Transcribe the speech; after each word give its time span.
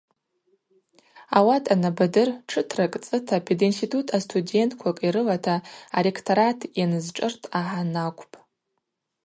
Ауат 1.37 1.65
анабадыр 1.73 2.29
тшытракӏ 2.47 2.99
цӏыта 3.05 3.37
пединститут 3.45 4.07
астудентквакӏ 4.17 5.01
йрылата 5.07 5.55
аректорат 5.97 6.59
йанызшӏырт 6.77 7.41
агӏан 7.57 7.93
акӏвпӏ. 8.07 8.35